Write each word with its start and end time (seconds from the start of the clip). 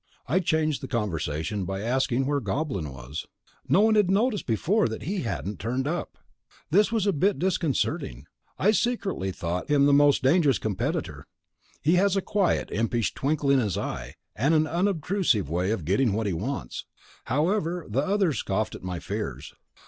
I 0.25 0.39
changed 0.39 0.81
the 0.81 0.87
conversation 0.87 1.63
by 1.63 1.81
asking 1.81 2.25
where 2.25 2.39
the 2.39 2.45
Goblin 2.45 2.91
was. 2.91 3.27
No 3.69 3.81
one 3.81 3.93
had 3.93 4.09
noticed 4.09 4.47
before 4.47 4.87
that 4.89 5.03
he 5.03 5.19
hadn't 5.21 5.59
turned 5.59 5.87
up. 5.87 6.17
This 6.71 6.91
was 6.91 7.05
a 7.05 7.13
bit 7.13 7.37
disconcerting. 7.37 8.25
I 8.57 8.71
secretly 8.71 9.31
thought 9.31 9.69
him 9.69 9.85
the 9.85 9.93
most 9.93 10.23
dangerous 10.23 10.57
competitor. 10.57 11.27
He 11.83 11.97
has 11.97 12.15
a 12.15 12.21
quiet, 12.23 12.71
impish 12.71 13.13
twinkle 13.13 13.51
in 13.51 13.59
his 13.59 13.77
eye, 13.77 14.15
and 14.35 14.55
an 14.55 14.65
unobtrusive 14.65 15.51
way 15.51 15.69
of 15.69 15.85
getting 15.85 16.13
what 16.13 16.25
he 16.25 16.33
wants. 16.33 16.83
However, 17.25 17.85
the 17.87 18.01
others 18.01 18.39
scoffed 18.39 18.73
at 18.73 18.81
my 18.81 18.97
fears. 18.97 19.53